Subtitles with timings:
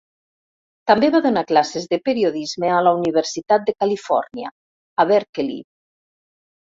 [0.91, 4.53] També va donar classes de periodisme a la Universitat de Califòrnia,
[5.05, 5.63] a Berkeley.